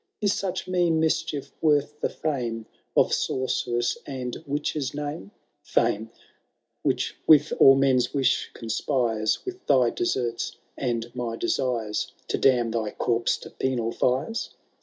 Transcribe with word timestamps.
Is 0.19 0.33
such 0.33 0.67
mean 0.67 0.99
mischief 0.99 1.51
worth 1.61 1.99
the 2.01 2.09
fame 2.09 2.65
Of 2.97 3.13
sorceress 3.13 3.99
and 4.07 4.35
witch's 4.47 4.95
name? 4.95 5.29
Fame, 5.61 6.09
which 6.81 7.15
with 7.27 7.53
all 7.59 7.75
men's 7.75 8.11
wish 8.11 8.49
conspires. 8.55 9.45
With 9.45 9.63
thj 9.67 9.93
deserts 9.93 10.57
and 10.75 11.11
my 11.13 11.35
desires, 11.35 12.13
To 12.29 12.39
damn 12.39 12.71
thy 12.71 12.93
corpse 12.93 13.37
to 13.45 13.51
penal 13.51 13.91
fires 13.91 14.55